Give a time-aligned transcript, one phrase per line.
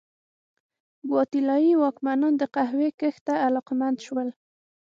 [1.09, 4.29] ګواتیلايي واکمنان د قهوې کښت ته علاقمند شول.